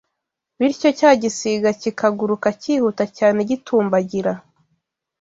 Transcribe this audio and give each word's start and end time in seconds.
bityo 0.59 0.89
cya 0.99 1.11
gisiga 1.21 1.69
kikaguruka 1.81 2.47
cyihuta 2.61 3.03
cyane 3.17 3.39
gitumbagira 3.49 4.33